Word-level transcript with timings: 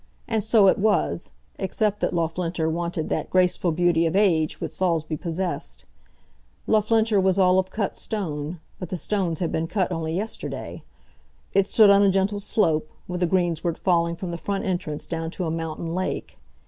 And 0.27 0.43
so 0.43 0.65
it 0.65 0.79
was, 0.79 1.29
except 1.59 1.99
that 1.99 2.11
Loughlinter 2.11 2.67
wanted 2.67 3.07
that 3.09 3.29
graceful 3.29 3.71
beauty 3.71 4.07
of 4.07 4.15
age 4.15 4.59
which 4.59 4.71
Saulsby 4.71 5.15
possessed. 5.15 5.85
Loughlinter 6.67 7.21
was 7.21 7.37
all 7.37 7.59
of 7.59 7.69
cut 7.69 7.95
stone, 7.95 8.59
but 8.79 8.89
the 8.89 8.97
stones 8.97 9.37
had 9.37 9.51
been 9.51 9.67
cut 9.67 9.91
only 9.91 10.15
yesterday. 10.15 10.81
It 11.53 11.67
stood 11.67 11.91
on 11.91 12.01
a 12.01 12.09
gentle 12.09 12.39
slope, 12.39 12.89
with 13.07 13.21
a 13.21 13.27
greensward 13.27 13.77
falling 13.77 14.15
from 14.15 14.31
the 14.31 14.39
front 14.39 14.65
entrance 14.65 15.05
down 15.05 15.29
to 15.29 15.45
a 15.45 15.51
mountain 15.51 15.93
lake. 15.93 16.39